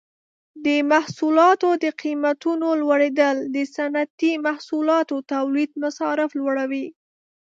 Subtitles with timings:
[0.65, 6.85] د محصولاتو د قیمتونو لوړیدل د صنعتي محصولاتو تولید مصارف لوړوي.